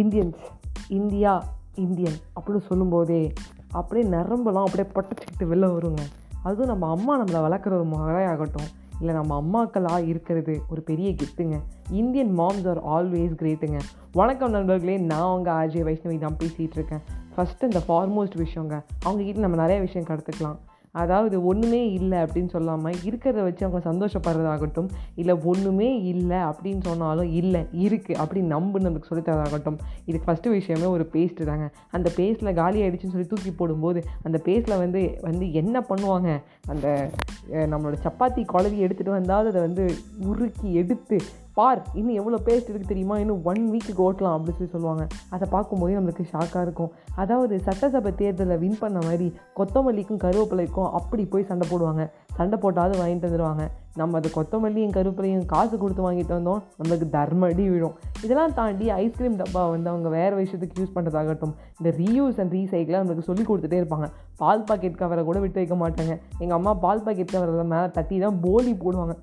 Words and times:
Indians 0.00 0.42
India 0.88 1.32
Indian 1.74 2.18
அப்படின்னு 2.36 2.66
சொல்லும்போதே 2.68 3.32
அப்படியே 3.70 4.10
நரம்பெல்லாம் 4.10 4.66
அப்படியே 4.68 4.88
பட்டச்சிக்கிட்டு 4.94 5.46
வெளில 5.52 5.68
வருங்க. 5.76 6.04
அதுவும் 6.42 6.66
நம்ம 6.66 6.90
அம்மா 6.90 7.24
நம்மளை 7.24 7.40
வளர்க்குற 7.46 7.72
ஒரு 7.78 7.86
முறையாகட்டும் 7.86 8.68
இல்லை 9.00 9.14
நம்ம 9.14 9.34
அம்மாக்களாக 9.40 10.06
இருக்கிறது 10.06 10.60
ஒரு 10.70 10.80
பெரிய 10.80 11.08
கிஃப்ட்டுங்க 11.10 11.56
இந்தியன் 11.90 12.38
மாம்ஸ் 12.38 12.68
ஆர் 12.68 12.80
ஆல்வேஸ் 12.94 13.36
கிரேட்டுங்க 13.40 13.78
வணக்கம் 14.12 14.50
நண்பர்களே 14.50 14.96
நான் 14.96 15.20
அவங்க 15.20 15.50
ஆர்ஜே 15.52 15.82
வைஷ்ணவி 15.88 16.18
தான் 16.18 16.36
பேசிகிட்டு 16.38 16.76
இருக்கேன். 16.78 17.04
ஃபஸ்ட்டு 17.34 17.62
இந்த 17.62 17.82
ஃபார்மோஸ்ட் 17.88 18.36
விஷயங்க. 18.44 18.82
அவங்கக்கிட்ட 19.06 19.44
நம்ம 19.44 19.56
நிறைய 19.56 19.80
விஷயம் 19.80 20.06
கற்றுக்கலாம். 20.06 20.58
அதாவது 20.92 21.44
ஒன்றுமே 21.44 21.92
இல்லை 21.92 22.18
அப்படின்னு 22.18 22.48
சொல்லாமல் 22.48 22.94
இருக்கிறத 23.04 23.42
வச்சு 23.42 23.66
அவங்க 23.66 23.80
சந்தோஷப்படுறதாகட்டும் 23.90 24.88
இல்லை 25.14 25.34
ஒன்றுமே 25.44 26.02
இல்லை 26.02 26.36
அப்படின்னு 26.36 26.80
சொன்னாலும் 26.80 27.30
இல்லை 27.32 27.66
இருக்குது 27.72 28.18
அப்படின்னு 28.22 28.54
நம்பு 28.56 28.80
நமக்கு 28.80 29.10
சொல்லித்தரதாகட்டும் 29.10 29.78
இதுக்கு 30.04 30.32
ஃபஸ்ட்டு 30.32 30.48
விஷயமே 30.48 30.84
ஒரு 30.84 31.08
பேஸ்ட்டு 31.12 31.44
தாங்க. 31.44 31.70
அந்த 31.90 32.10
பேஸ்ட்டில் 32.16 32.54
காலி 32.54 32.82
ஆகிடுச்சின்னு 32.82 33.16
சொல்லி 33.16 33.26
தூக்கி 33.26 33.50
போடும்போது 33.50 34.04
அந்த 34.22 34.40
பேஸ்ட்டில் 34.44 34.78
வந்து 34.78 35.18
வந்து 35.22 35.52
என்ன 35.52 35.84
பண்ணுவாங்க? 35.88 36.40
அந்த 36.66 37.10
நம்மளோட 37.52 37.96
சப்பாத்தி 38.06 38.44
குழவி 38.52 38.78
எடுத்துகிட்டு 38.86 39.18
வந்தால் 39.18 39.46
அதை 39.46 39.60
வந்து 39.60 39.94
உருக்கி 40.24 40.72
எடுத்து 40.72 41.18
பார் 41.58 41.80
இன்னும் 41.98 42.18
எவ்வளோ 42.20 42.38
பேஸ்ட் 42.46 42.68
இருக்குது 42.68 42.90
தெரியுமா? 42.92 43.14
இன்னும் 43.22 43.40
ஒன் 43.50 43.62
வீக்குக்கு 43.72 44.02
ஓட்டலாம் 44.06 44.34
அப்படின்னு 44.36 44.58
சொல்லி 44.58 44.74
சொல்லுவாங்க. 44.74 45.04
அதை 45.34 45.46
பார்க்கும்போது 45.54 45.96
நம்மளுக்கு 45.98 46.24
ஷாக்காக 46.32 46.62
இருக்கும். 46.66 46.90
அதாவது 47.22 47.54
சட்டசபை 47.66 48.10
தேர்தலில் 48.20 48.60
வின் 48.62 48.80
பண்ண 48.82 48.98
மாதிரி 49.06 49.26
கொத்தமல்லிக்கும் 49.58 50.20
கருவேப்பிலைக்கும் 50.24 50.88
அப்படி 50.98 51.24
போய் 51.32 51.48
சண்டை 51.50 51.66
போடுவாங்க. 51.70 52.04
சண்டை 52.38 52.56
போட்டாவது 52.64 52.94
வாங்கிட்டு 53.00 53.28
வந்துடுவாங்க 53.28 53.64
நம்ம 54.00 54.18
அது 54.20 54.28
கொத்தமல்லியும் 54.36 54.92
கருவேப்பிலையும் 54.96 55.46
காசு 55.52 55.74
கொடுத்து 55.82 56.02
வாங்கிட்டு 56.06 56.32
வந்தோம் 56.36 56.60
நம்மளுக்கு 56.78 57.06
தர்மடி 57.16 57.64
விழும். 57.72 57.96
இதெல்லாம் 58.24 58.54
தாண்டி 58.58 58.86
ஐஸ்கிரீம் 58.98 59.38
டப்பா 59.40 59.62
வந்து 59.72 59.90
அவங்க 59.92 60.08
வேறு 60.18 60.34
விஷயத்துக்கு 60.42 60.78
யூஸ் 60.80 60.94
பண்ணுறதாகட்டும் 60.96 61.54
இந்த 61.78 61.92
ரீயூஸ் 62.02 62.38
அண்ட் 62.42 62.54
ரீசைக்கிளாக 62.58 63.00
நம்மளுக்கு 63.02 63.28
சொல்லி 63.30 63.46
கொடுத்துட்டே 63.48 63.80
இருப்பாங்க. 63.82 64.08
பால் 64.42 64.64
பாக்கெட் 64.70 65.00
கவரை 65.02 65.24
கூட 65.30 65.40
விட்டு 65.46 65.60
வைக்க 65.62 65.78
மாட்டாங்க. 65.82 66.14
எங்கள் 66.42 66.58
அம்மா 66.60 66.74
பால் 66.86 67.04
பாக்கெட் 67.08 67.34
கவரில் 67.36 67.72
மேலே 67.74 67.90
தட்டி 67.98 68.18
தான் 68.26 68.40
போலி 68.46 68.74
போடுவாங்க. 68.84 69.16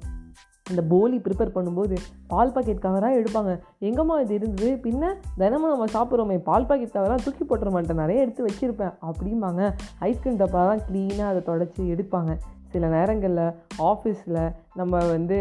அந்த 0.69 0.81
போலி 0.91 1.17
ப்ரிப்பேர் 1.25 1.55
பண்ணும்போது 1.55 1.95
பால் 2.31 2.53
பாக்கெட் 2.53 2.83
கவராக 2.85 3.19
எடுப்பாங்க. 3.19 3.51
எங்கம்மா 3.87 4.15
இது 4.23 4.33
இருந்தது? 4.37 4.69
பின்ன 4.85 5.11
தினமும் 5.41 5.73
நம்ம 5.73 5.87
சாப்பிட்றோமே 5.95 6.37
பால் 6.47 6.67
பாக்கெட் 6.69 6.95
கவராக 6.95 7.19
தூக்கி 7.25 7.43
போட்டுற 7.49 7.71
மாட்டேன் 7.75 8.01
நிறைய 8.03 8.23
எடுத்து 8.25 8.47
வச்சுருப்பேன் 8.47 8.95
அப்படிம்பாங்க. 9.09 9.61
ஐஸ்கிரீம் 10.09 10.41
தான் 10.43 10.83
க்ளீனாக 10.87 11.31
அதை 11.33 11.41
தொடச்சி 11.51 11.81
எடுப்பாங்க. 11.95 12.33
சில 12.73 12.87
நேரங்களில் 12.95 13.43
ஆஃபீஸில் 13.89 14.39
நம்ம 14.79 14.93
வந்து 15.11 15.37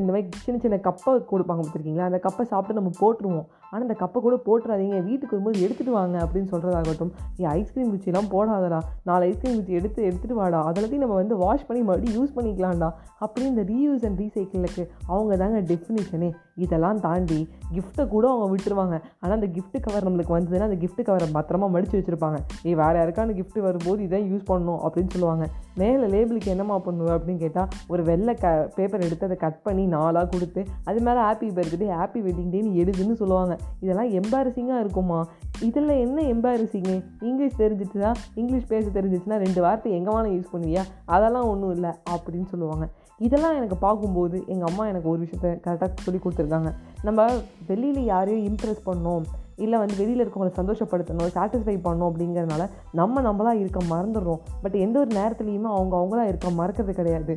இந்த 0.00 0.08
மாதிரி 0.12 0.24
சின்ன 0.46 0.56
சின்ன 0.64 0.78
கப்பை 0.86 1.12
கொடுப்பாங்க 1.30 1.60
பார்த்துருக்கீங்களா? 1.62 2.08
அந்த 2.10 2.18
கப்பை 2.26 2.44
சாப்பிட்டு 2.50 2.78
நம்ம 2.80 2.90
போட்டுருவோம். 3.02 3.46
ஆனால் 3.70 3.86
அந்த 3.88 3.96
கப்பை 4.02 4.20
கூட 4.26 4.36
போட்டுறாதீங்க. 4.46 4.98
வீட்டுக்கு 5.08 5.34
வரும்போது 5.34 5.62
எடுத்துகிட்டு 5.66 5.96
வாங்க 5.98 6.16
அப்படின்னு 6.24 6.50
சொல்கிறதாகட்டும் 6.52 7.12
நீ 7.36 7.44
ஐஸ்கிரீம் 7.44 7.92
குச்சிலாம் 7.94 8.30
போடாதடா. 8.34 8.80
நாலு 9.02 9.24
ஐஸ்கிரீம் 9.30 9.56
குச்சி 9.58 9.78
எடுத்து 9.80 10.00
எடுத்துகிட்டு 10.08 10.38
வாடா. 10.40 10.60
அதெல்லாத்தையும் 10.70 11.04
நம்ம 11.04 11.18
வந்து 11.22 11.36
வாஷ் 11.36 11.66
பண்ணி 11.68 11.82
மறுபடியும் 11.82 12.18
யூஸ் 12.18 12.36
பண்ணிக்கலாம்டா. 12.36 12.90
அப்படின்னு 13.24 13.52
இந்த 13.54 13.64
ரீயூஸ் 13.72 14.04
அண்ட் 14.08 14.20
ரீசைக்கிளுக்கு 14.22 14.84
அவங்க 15.06 15.36
தாங்க 15.36 15.60
டெஃபினிஷனே 15.72 16.30
இதெல்லாம் 16.64 17.00
தாண்டி 17.00 17.40
கிஃப்ட்டை 17.74 18.04
கூட 18.08 18.24
அவங்க 18.32 18.46
விட்டுருவாங்க. 18.52 18.96
ஆனால் 19.20 19.36
அந்த 19.38 19.48
கிஃப்ட்டு 19.56 19.80
கவர் 19.86 20.06
நம்மளுக்கு 20.08 20.34
வந்ததுன்னா 20.36 20.68
அந்த 20.70 20.78
கிஃப்ட்டு 20.84 21.06
கவரை 21.08 21.28
பத்திரமா 21.34 21.66
மடித்து 21.74 21.98
வச்சுருப்பாங்க. 21.98 22.38
ஏ 22.66 22.74
வேறு 22.74 22.98
யாருக்கான 23.00 23.34
கிஃப்ட்டு 23.40 23.64
வரும்போது 23.66 24.02
இதான் 24.06 24.28
யூஸ் 24.30 24.46
பண்ணணும் 24.50 24.80
அப்படின்னு 24.86 25.12
சொல்லுவாங்க. 25.14 25.46
மேலே 25.80 26.06
லேபிளுக்கு 26.14 26.52
என்னம்மா 26.54 26.78
பண்ணுவேன் 26.78 27.16
அப்படின்னு 27.16 27.42
கேட்டால் 27.44 27.68
ஒரு 27.88 28.02
வெள்ளை 28.02 28.34
க 28.34 28.70
பேப்பர் 28.76 29.04
எடுத்து 29.06 29.26
அதை 29.28 29.36
கட் 29.36 29.62
பண்ணி 29.62 29.86
நாலாக 29.86 30.28
கொடுத்து 30.34 30.62
அது 30.84 31.00
மேலே 31.00 31.20
ஹாப்பி 31.28 31.50
பர்த்டே 31.58 31.90
ஹாப்பி 32.00 32.22
வெட்டிங் 32.28 32.52
டேன்னு 32.54 32.72
எழுதுன்னு 32.82 33.16
சொல்லுவாங்க. 33.22 33.55
இதெல்லாம் 33.80 34.10
எம்பாரசிங்காக 34.20 34.80
இருக்குமா 34.80 35.20
இதில் 35.62 35.88
என்ன 35.88 36.22
எம்பாரசிங்கு 36.34 36.96
இங்கிலீஷ் 37.20 37.60
தெரிஞ்சிச்சுன்னா 37.60 38.10
இங்கிலீஷ் 38.34 38.68
பேச 38.68 38.84
தெரிஞ்சிச்சுன்னா 38.90 39.38
ரெண்டு 39.46 39.60
வார்த்தை 39.60 39.92
எங்கே 39.92 40.10
வேணால் 40.10 40.34
யூஸ் 40.36 40.52
பண்ணுவியா 40.52 40.84
அதெல்லாம் 41.06 41.48
ஒன்றும் 41.48 41.74
இல்லை 41.76 41.92
அப்படின்னு 42.14 42.48
சொல்லுவாங்க. 42.50 42.86
இதெல்லாம் 43.24 43.56
எனக்கு 43.58 43.76
பார்க்கும்போது 43.84 44.36
எங்கள் 44.52 44.68
அம்மா 44.70 44.84
எனக்கு 44.92 45.08
ஒரு 45.12 45.20
விஷயத்த 45.24 45.48
கரெக்டாக 45.64 46.04
சொல்லி 46.06 46.18
கொடுத்துருக்காங்க. 46.22 46.70
நம்ம 47.06 47.26
வெளியில் 47.68 48.00
யாரையும் 48.12 48.46
இம்ப்ரெஸ் 48.48 48.86
பண்ணோம் 48.88 49.26
இல்லை 49.64 49.76
வந்து 49.82 49.94
வெளியில் 50.00 50.22
இருக்கவங்களை 50.22 50.52
சந்தோஷப்படுத்தணும் 50.58 51.30
சாட்டிஸ்ஃபை 51.36 51.74
பண்ணணும் 51.84 52.08
அப்படிங்கிறனால 52.08 52.62
நம்ம 52.98 53.22
நம்மளா 53.26 53.52
இருக்க 53.60 53.80
மறந்துடுறோம். 53.92 54.40
பட் 54.62 54.76
எந்த 54.86 54.96
ஒரு 55.02 55.10
நேரத்துலையுமே 55.18 55.68
அவங்க 55.76 55.94
அவங்களாக 56.00 56.30
இருக்க 56.30 56.48
மறக்கிறது 56.58 56.94
கிடையாது. 56.98 57.34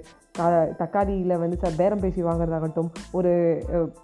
தக்காளியில் 0.82 1.40
வந்து 1.44 1.60
ச 1.62 1.72
பேரம் 1.78 2.04
பேசி 2.04 2.26
வாங்குறதாகட்டும் 2.28 2.90
ஒரு 3.20 3.32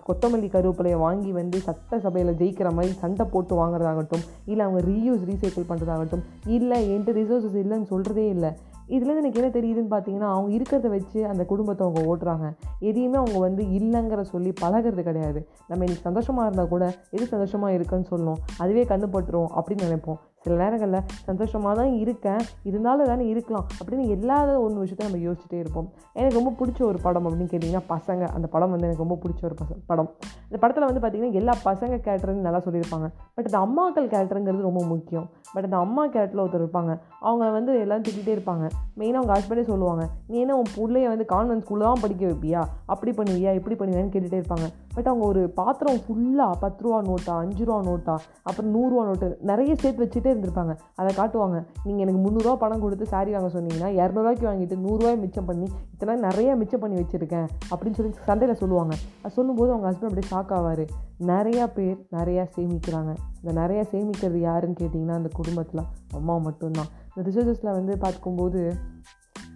கொத்தமல்லி 0.07 0.49
கருவேப்பிலையை 0.55 0.99
வாங்கி 1.05 1.33
வந்து 1.39 1.59
சட்ட 1.67 1.99
சபையில் 2.05 2.37
ஜெயிக்கிற 2.43 2.71
மாதிரி 2.77 2.95
சண்டை 3.03 3.25
போட்டு 3.33 3.55
வாங்குறதாகட்டும் 3.61 4.23
இல்லை 4.51 4.63
அவங்க 4.67 4.83
ரீயூஸ் 4.91 5.27
ரீசைக்கிள் 5.31 5.69
பண்ணுறதாகட்டும் 5.73 6.23
இல்லை 6.57 6.79
என்கிட்ட 6.93 7.17
ரிசோர்ஸஸ் 7.21 7.59
இல்லைன்னு 7.65 7.91
சொல்கிறதே 7.93 8.27
இல்லை. 8.37 8.53
இதுலேருந்து 8.89 9.23
எனக்கு 9.23 9.41
என்ன 9.41 9.51
தெரியுதுன்னு 9.57 9.93
பார்த்தீங்கன்னா 9.93 10.29
அவங்க 10.33 10.57
இருக்கிறத 10.57 10.87
வச்சு 10.87 11.25
அந்த 11.25 11.45
குடும்பத்தை 11.45 11.87
அவங்க 11.87 12.15
ஓட்டுறாங்க. 12.15 12.57
எதையுமே 12.79 13.17
அவங்க 13.17 13.39
வந்து 13.39 13.63
இல்லைங்கிற 13.63 14.21
சொல்லி 14.21 14.53
பழகிறது 14.61 15.03
கிடையாது. 15.03 15.47
நம்ம 15.67 15.83
இன்னைக்கு 15.83 16.07
சந்தோஷமாக 16.09 16.47
இருந்தால் 16.47 16.69
கூட 16.69 16.93
எது 17.11 17.25
சந்தோஷமாக 17.25 17.73
இருக்குன்னு 17.73 18.05
சொல்லணும். 18.11 18.41
அதுவே 18.57 18.83
கண்ணு 18.83 19.07
பட்டுரும் 19.13 19.47
அப்படின்னு 19.55 19.85
நினைப்போம். 19.89 20.17
சில 20.45 20.55
நேரங்களில் 20.63 21.07
சந்தோஷமாக 21.23 21.75
தான் 21.81 21.93
இருக்கேன். 22.03 22.41
இருந்தாலும் 22.63 23.05
தானே 23.05 23.25
இருக்கலாம். 23.27 23.65
அப்படின்னு 23.79 24.07
எல்லா 24.07 24.37
ஒன்று 24.59 24.79
விஷயத்தையும் 24.79 25.09
நம்ம 25.09 25.21
யோசிச்சுட்டே 25.25 25.59
இருப்போம். 25.59 25.87
எனக்கு 26.13 26.39
ரொம்ப 26.39 26.51
பிடிச்ச 26.59 26.81
ஒரு 26.83 26.99
படம் 27.01 27.25
அப்படின்னு 27.25 27.47
கேட்டிங்கன்னா 27.53 27.83
பசங்க. 27.89 28.23
அந்த 28.35 28.47
படம் 28.47 28.69
வந்து 28.69 28.85
எனக்கு 28.85 29.03
ரொம்ப 29.03 29.17
பிடிச்ச 29.23 29.43
ஒரு 29.43 29.55
பச 29.61 29.73
படம். 29.85 30.09
இந்த 30.43 30.57
படத்தில் 30.59 30.87
வந்து 30.89 31.01
பார்த்திங்கன்னா 31.03 31.31
எல்லா 31.31 31.53
பசங்க 31.65 31.95
கேரக்டர்னு 32.05 32.45
நல்லா 32.47 32.59
சொல்லியிருப்பாங்க. 32.59 33.07
பட் 33.35 33.47
அந்த 33.51 33.59
அம்மாக்கள் 33.59 34.03
கேரக்டருங்கிறது 34.03 34.61
ரொம்ப 34.61 34.83
முக்கியம். 34.85 35.29
பட் 35.53 35.63
அந்த 35.63 35.77
அம்மா 35.77 36.07
கேரக்டரில் 36.07 36.45
ஒருத்தர் 36.45 36.65
இருப்பாங்க. 36.65 36.99
அவங்க 37.19 37.49
வந்து 37.49 37.79
எல்லாம் 37.79 38.01
திட்டிகிட்டே 38.01 38.33
இருப்பாங்க. 38.37 38.69
மெயினாக 38.97 39.19
அவங்க 39.21 39.33
ஹஸ்பண்டே 39.33 39.63
சொல்லுவாங்க. 39.63 40.07
நீ 40.27 40.39
என்ன 40.39 40.55
உன் 40.55 40.71
பிள்ளைய 40.75 41.07
வந்து 41.07 41.25
கான்வென்ட் 41.29 41.63
ஸ்கூலில் 41.67 41.89
தான் 41.89 42.01
படிக்க 42.01 42.25
வைப்பியா? 42.27 42.63
அப்படி 42.85 43.11
பண்ணுவியா? 43.11 43.53
இப்படி 43.53 43.75
பண்ணுவியான்னு 43.75 44.13
கேட்டுகிட்டே 44.15 44.41
இருப்பாங்க. 44.41 44.67
பட் 44.95 45.09
அவங்க 45.11 45.25
ஒரு 45.31 45.41
பாத்திரம் 45.59 45.99
ஃபுல்லாக 46.05 46.55
பத்து 46.63 46.83
ரூபா 46.85 46.99
நோட்டா 47.09 47.33
அஞ்சு 47.43 47.63
ரூபா 47.67 47.79
நோட்டா 47.89 48.15
அப்புறம் 48.47 48.69
நூறுரூவா 48.75 49.03
நோட்டு 49.09 49.27
நிறைய 49.51 49.71
சேர்த்து 49.81 50.03
வச்சுட்டே 50.05 50.31
இருந்திருப்பாங்க. 50.33 50.73
அதை 50.99 51.11
காட்டுவாங்க. 51.19 51.57
நீங்கள் 51.85 52.03
எனக்கு 52.05 52.21
முந்நூறுரூவா 52.25 52.55
பணம் 52.63 52.83
கொடுத்து 52.85 53.05
சாரி 53.13 53.31
வாங்க 53.35 53.49
சொன்னீங்கன்னா 53.57 53.91
இரநூறுவாய்க்கு 54.01 54.49
வாங்கிட்டு 54.49 54.77
நூறுரூவாய் 54.85 55.21
மிச்சம் 55.23 55.49
பண்ணி 55.49 55.67
இத்தனை 55.93 56.15
நிறைய 56.27 56.55
மிச்சம் 56.61 56.83
பண்ணி 56.83 56.97
வச்சுருக்கேன் 57.01 57.47
அப்படின்னு 57.71 57.97
சொல்லி 57.99 58.13
சண்டையில் 58.29 58.59
சொல்லுவாங்க. 58.63 58.93
அது 59.23 59.35
சொல்லும்போது 59.37 59.71
அவங்க 59.73 59.87
ஹஸ்பண்ட் 59.91 60.09
அப்படியே 60.11 60.29
ஷாக் 60.33 60.53
ஆவார். 60.59 60.85
நிறையா 61.31 61.65
பேர் 61.77 61.97
நிறையா 62.17 62.45
சேமிக்கிறாங்க. 62.55 63.11
இந்த 63.41 63.51
நிறையா 63.61 63.83
சேமிக்கிறது 63.93 64.39
யாருன்னு 64.49 64.79
கேட்டிங்கன்னா 64.81 65.19
அந்த 65.21 65.29
குடும்பத்தில் 65.39 65.83
அம்மா 66.19 66.37
மட்டும்தான். 66.47 66.91
இந்த 67.11 67.21
ரிசர்ச்சஸில் 67.29 67.75
வந்து 67.79 67.93
பார்க்கும்போது 68.05 68.61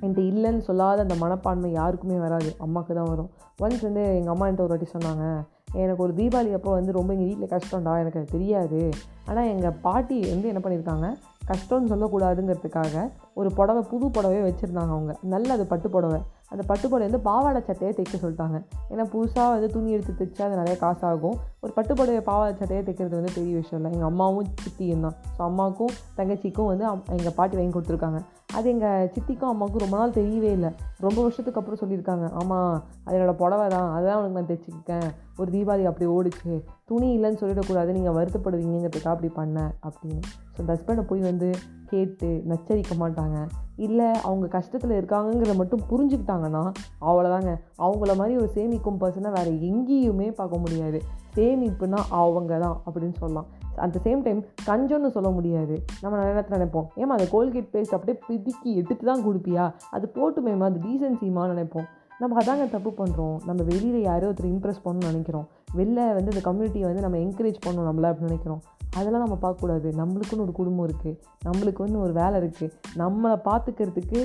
என்கிட்ட 0.02 0.22
இல்லைன்னு 0.32 0.64
சொல்லாத 0.68 1.02
அந்த 1.06 1.16
மனப்பான்மை 1.22 1.70
யாருக்குமே 1.72 2.18
வராது. 2.26 2.50
அம்மாவுக்கு 2.66 2.94
தான் 3.00 3.10
வரும். 3.14 3.30
ஒன்ஸ் 3.60 3.82
வந்து 3.82 4.16
எங்கள் 4.16 4.28
அம்மா 4.28 4.48
என்கிட்ட 4.48 4.60
ஒரு 4.60 4.68
வாட்டி 4.68 4.88
சொன்னாங்க 4.98 5.44
எனக்கு 5.74 6.04
ஒரு 6.04 6.14
தீபாவளி 6.14 6.54
அப்போ 6.54 6.72
வந்து 6.72 6.92
ரொம்ப 6.92 7.14
எங்கள் 7.14 7.36
வீட்டில் 7.36 7.60
கஷ்டம்டா 7.60 8.00
எனக்கு 8.00 8.20
அது 8.20 8.28
தெரியாது. 8.32 8.90
ஆனால் 9.26 9.44
எங்கள் 9.44 9.72
பாட்டி 9.72 10.20
வந்து 10.30 10.48
என்ன 10.48 10.60
பண்ணியிருக்காங்க 10.64 11.16
கஷ்டம்னு 11.48 11.88
சொல்லக்கூடாதுங்கிறதுக்காக 11.90 13.12
ஒரு 13.34 13.52
புடவை 13.54 13.84
புது 13.90 14.06
புடவையே 14.06 14.54
வச்சுருந்தாங்க 14.54 14.90
அவங்க. 14.90 15.16
நல்ல 15.22 15.54
அது 15.54 15.66
பட்டு 15.66 15.90
புடவை. 15.90 16.22
அந்த 16.50 16.64
பட்டு 16.64 16.90
புடவை 16.90 17.08
வந்து 17.08 17.20
பாவாடை 17.20 17.62
சட்டையை 17.62 17.96
தைக்க 17.96 18.26
சொல்லிட்டாங்க. 18.26 18.64
ஏன்னா 18.90 19.06
புதுசாக 19.06 19.50
வந்து 19.50 19.70
துணி 19.70 19.92
எடுத்து 19.92 20.26
தைச்சா 20.26 20.42
அது 20.42 20.56
நிறைய 20.56 20.78
காசாகும். 20.82 21.36
ஒரு 21.60 21.74
பட்டு 21.74 21.96
புடவை 21.96 22.22
பாவாடை 22.22 22.56
சட்டையை 22.56 22.86
தைக்கிறது 22.86 23.10
வந்து 23.10 23.32
பெரிய 23.36 23.56
விஷயம் 23.56 23.86
இல்லை. 23.86 23.92
எங்கள் 23.92 24.10
அம்மாவும் 24.10 24.46
சித்தியும் 24.46 25.00
தான். 25.00 25.14
ஸோ 25.38 25.42
அம்மாவுக்கும் 25.42 25.90
தங்கச்சிக்கும் 26.18 26.66
வந்து 26.66 26.88
அம்- 26.88 27.10
எங்கள் 27.10 27.34
பாட்டி 27.36 27.56
வாங்கி 27.56 27.80
கொடுத்துருக்காங்க. 27.80 28.20
அது 28.58 28.70
எங்கள் 28.70 29.10
சித்திக்கும் 29.14 29.52
அம்மாவுக்கும் 29.52 29.84
ரொம்ப 29.84 29.98
நாள் 29.98 30.16
தெரியவே 30.20 30.50
இல்லை. 30.58 30.70
ரொம்ப 31.06 31.22
வருஷத்துக்கு 31.22 31.60
அப்புறம் 31.60 31.82
சொல்லியிருக்காங்க. 31.82 32.26
ஆமாம் 32.34 32.84
அது 33.04 33.18
என்னோட 33.18 33.34
புடவை 33.34 33.68
தான். 33.68 33.90
அதான் 33.98 34.18
உனக்கு 34.20 34.38
நான் 34.38 34.50
தைச்சிருக்கேன். 34.52 35.08
ஒரு 35.38 35.52
தீபாவளி 35.52 35.86
அப்படி 35.86 36.08
ஓடிச்சு. 36.16 36.54
துணி 36.86 37.10
இல்லைன்னு 37.18 37.42
சொல்லிடக்கூடாது. 37.42 37.92
நீங்கள் 37.98 38.18
வருத்தப்படுவீங்கிறதுக்காக 38.20 39.16
அப்படி 39.16 39.32
பண்ணேன் 39.36 39.72
அப்படின்னு. 39.90 40.22
ஸோ 40.54 40.58
அந்த 40.58 40.72
ஹஸ்பண்டை 40.76 41.02
போய் 41.02 41.20
வந்து 41.20 41.50
கேட்டு 41.92 42.30
நச்சரிக்க 42.50 42.94
மாட்டாங்க. 43.02 43.38
இல்லை 43.86 44.08
அவங்க 44.28 44.46
கஷ்டத்தில் 44.56 44.94
இருக்காங்கங்கிறத 45.00 45.54
மட்டும் 45.62 45.84
புரிஞ்சுக்கிட்டாங்கன்னா 45.92 46.64
அவ்வளோதாங்க 47.10 47.52
அவங்கள 47.86 48.14
மாதிரி 48.22 48.34
ஒரு 48.42 48.50
சேமிக்கும் 48.58 49.00
பர்சனை 49.04 49.32
வேறு 49.38 49.52
எங்கேயுமே 49.70 50.28
பார்க்க 50.40 50.64
முடியாது. 50.64 51.00
சேமிப்புனா 51.36 52.00
அவங்க 52.22 52.54
தான் 52.66 52.78
அப்படின்னு 52.86 53.18
சொல்லலாம். 53.22 53.48
அட் 53.84 53.94
த 53.96 54.00
சேம் 54.08 54.24
டைம் 54.26 54.40
கஞ்சம்னு 54.70 55.12
சொல்ல 55.18 55.30
முடியாது. 55.38 55.76
நம்ம 56.02 56.14
நிறைய 56.18 56.34
நேரத்தில் 56.34 56.58
நினைப்போம் 56.58 56.88
ஏமா 57.02 57.16
அந்த 57.18 57.28
கோல்கேட் 57.36 57.72
பேஸ்ட் 57.76 57.96
அப்படியே 57.98 58.18
பிதுக்கி 58.30 58.72
எடுத்து 58.82 59.04
தான் 59.12 59.24
கொடுப்பியா? 59.28 59.66
அது 59.98 60.08
போட்டுமேமா 60.18 60.68
அது 60.72 60.82
டீசென்சிமா 60.88 61.46
நினைப்போம். 61.54 61.88
நம்ம 62.22 62.38
அதாங்க 62.42 62.66
தப்பு 62.74 62.92
பண்ணுறோம் 63.00 63.38
நம்ம 63.50 63.62
வெளியில் 63.70 64.02
யாரோ 64.10 64.28
ஒருத்தர் 64.30 64.52
இம்ப்ரெஸ் 64.54 64.84
பண்ணணும்னு 64.86 65.12
நினைக்கிறோம். 65.12 65.46
வெளில 65.80 66.00
வந்து 66.18 66.32
இந்த 66.34 66.44
கம்யூனிட்டியை 66.50 66.88
வந்து 66.90 67.06
நம்ம 67.06 67.20
என்கரேஜ் 67.26 67.60
பண்ணணும் 67.66 67.90
நம்மள 67.90 68.10
அப்படின்னு 68.10 68.32
நினைக்கிறோம். 68.32 68.62
அதெல்லாம் 68.98 69.24
நம்ம 69.26 69.38
பார்க்கக்கூடாது. 69.42 69.88
நம்மளுக்குன்னு 70.02 70.46
ஒரு 70.46 70.52
குடும்பம் 70.52 70.86
இருக்குது 70.88 71.18
நம்மளுக்குன்னு 71.48 72.04
ஒரு 72.06 72.14
வேலை 72.14 72.36
இருக்குது 72.42 72.74
நம்மளை 72.98 73.38
பார்த்துக்கிறதுக்கு 73.50 74.20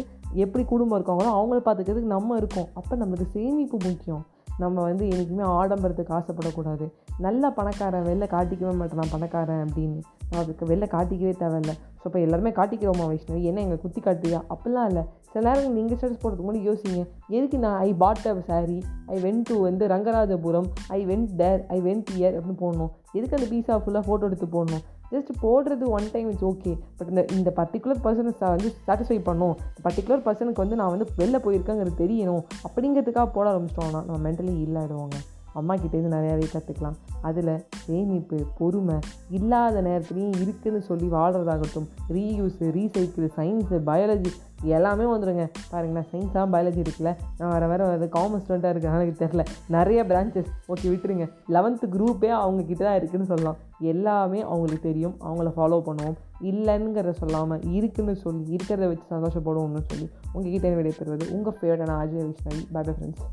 எப்படி 0.45 0.65
குடும்பம் 0.65 0.97
இருக்காங்களோ 0.99 1.33
அவங்கள 1.39 1.59
பார்த்துக்கிறதுக்கு 1.67 2.15
நம்ம 2.17 2.37
இருக்கோம். 2.37 2.69
அப்போ 2.75 2.97
நம்மளுக்கு 2.97 3.27
சேமிப்பு 3.33 3.79
முக்கியம். 3.89 4.25
நம்ம 4.59 4.83
வந்து 4.83 5.05
என்றைக்குமே 5.09 5.45
ஆடம்பரத்துக்கு 5.59 6.15
ஆசைப்படக்கூடாது. 6.19 6.87
நல்ல 7.19 7.51
பணக்காரன் 7.51 8.07
வெளில 8.09 8.27
காட்டிக்கவே 8.35 8.75
மாட்டேன் 8.81 9.01
நான் 9.01 9.15
பணக்காரன் 9.15 9.65
அப்படின்னு. 9.67 10.01
அதுக்கு 10.41 10.67
வெளில 10.71 10.87
காட்டிக்கவே 10.95 11.35
தேவையில்ல. 11.43 11.75
ஸோ 12.01 12.05
இப்போ 12.09 12.21
எல்லாருமே 12.27 12.51
காட்டிக்கிறோமா 12.51 13.05
வைஷ்ணவி? 13.11 13.43
என்ன 13.51 13.61
எங்களை 13.65 13.79
குத்தி 13.83 14.01
காட்டியா 14.01 14.39
அப்படிலாம் 14.55 14.89
இல்லை. 14.91 15.03
சில 15.33 15.43
நேரம் 15.47 15.77
நீங்கள் 15.77 15.99
ஸ்டேட்டஸ் 15.99 16.23
போடுறதுக்கு 16.23 16.47
முன்னாடி 16.47 16.69
யோசிங்க. 16.71 17.03
எதுக்கு 17.37 17.59
நான் 17.59 17.79
I 17.87 17.93
bought 18.03 18.27
a 18.31 18.35
sari 18.49 18.79
I 19.15 19.19
went 19.27 19.47
to 19.51 19.55
வந்து 19.69 19.87
Rangarajapuram 19.95 20.69
I 20.89 21.01
went 21.07 21.31
there 21.43 21.63
I 21.77 21.81
went 21.89 22.11
here 22.19 22.37
அப்படின்னு 22.39 22.63
போடணும். 22.65 22.93
எதுக்கு 23.19 23.39
அந்த 23.39 23.49
பீஸா 23.53 23.77
ஃபுல்லாக 23.85 24.05
ஃபோட்டோ 24.09 24.29
எடுத்து 24.31 24.49
போடணும்? 24.57 24.85
ஜஸ்ட் 25.13 25.33
போடுறது 25.43 25.85
one 25.97 26.07
time 26.13 26.29
it's 26.31 26.47
okay 26.51 26.73
but 26.99 27.11
இந்த 27.13 27.23
இந்த 27.37 27.51
பர்டிகுலர் 27.59 28.01
பர்சனை 28.05 28.33
வந்து 28.55 28.71
சாட்டிஸ்ஃபை 28.87 29.19
பண்ணும். 29.29 29.55
பர்டிகுலர் 29.87 30.25
பர்சனுக்கு 30.27 30.65
வந்து 30.65 30.79
நான் 30.81 30.93
வந்து 30.95 31.07
வெளில 31.21 31.39
போயிருக்கேங்கிறது 31.45 32.01
தெரியணும். 32.03 32.43
அப்படிங்கிறதுக்காக 32.69 33.29
போட 33.37 33.47
ஆரம்பிச்சிட்டோம்னா 33.53 34.03
நம்ம 34.09 34.19
மென்டலி 34.29 34.55
இல்லாயிடுவாங்க 34.67 35.19
அம்மா 35.55 35.75
கிட்டேருந்து 35.75 36.15
நிறையாவே 36.17 36.47
கற்றுக்கலாம் 36.53 36.97
அதில் 37.21 37.65
சேமிப்பு 37.85 38.39
பொறுமை 38.59 38.99
இல்லாத 39.31 39.83
நேரத்துலையும் 39.83 40.35
இருக்குதுன்னு 40.45 40.79
சொல்லி 40.79 41.07
வாழ்கிறதாகட்டும் 41.07 41.87
ரீயூஸு 42.09 42.65
ரீசைக்கிள் 42.79 43.29
சயின்ஸு 43.37 43.79
பயாலஜி 43.91 44.33
எல்லாமே 44.65 45.05
வந்துடுங்க 45.05 45.45
பாருங்களேன் 45.71 46.07
சயின்ஸாக 46.13 46.45
பயாலஜி 46.55 46.81
இருக்குல்ல? 46.85 47.11
நான் 47.39 47.51
வர 47.51 47.67
வர 47.67 47.87
வேறு 47.89 48.07
காமர்ஸ் 48.17 48.45
ஸ்டூடெண்ட்டாக 48.45 48.73
இருக்கேன் 48.75 48.95
எனக்கு 48.99 49.25
தெரில 49.25 49.45
நிறைய 49.69 50.05
பிரான்ச்சஸ் 50.05 50.51
ஓகே 50.69 50.89
விட்டுருங்க. 50.93 51.27
லெவன்த்து 51.49 51.87
குரூப்பே 51.97 52.29
அவங்க 52.29 52.63
கிட்ட 52.63 52.85
தான் 52.85 52.99
இருக்குதுன்னு 53.01 53.31
சொல்லலாம். 53.33 53.57
எல்லாமே 53.93 54.41
அவங்களுக்கு 54.43 54.89
தெரியும். 54.89 55.17
அவங்கள 55.21 55.51
ஃபாலோ 55.57 55.81
பண்ணுவோம். 55.89 56.19
இல்லைங்கிறத 56.41 57.11
சொல்லாமல் 57.11 57.63
இருக்குன்னு 57.73 58.17
சொல்லி 58.17 58.57
இருக்கிறத 58.57 58.89
வச்சு 58.91 59.07
சந்தோஷப்படுவோம்னு 59.15 59.85
சொல்லி 59.91 60.11
உங்ககிட்ட 60.33 60.69
விடைபெறுவது 60.69 61.31
உங்கள் 61.31 61.59
ஃபேவரட்டான 61.61 61.99
அஜய் 62.05 62.29
விஷ்ணவி. 62.31 62.63
Bye 62.73 62.97
friends 62.99 63.25